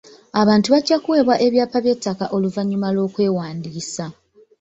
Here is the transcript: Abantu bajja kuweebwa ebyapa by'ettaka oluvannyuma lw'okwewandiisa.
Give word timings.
Abantu 0.41 0.67
bajja 0.73 0.95
kuweebwa 1.03 1.35
ebyapa 1.45 1.77
by'ettaka 1.85 2.25
oluvannyuma 2.35 2.87
lw'okwewandiisa. 2.95 4.05